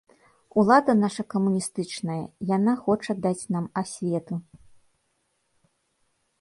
Улада 0.61 0.93
наша 1.03 1.23
камуністычная, 1.33 2.17
яна 2.55 2.73
хоча 2.87 3.11
даць 3.27 3.45
нам 3.59 3.65
асвету. 3.85 4.41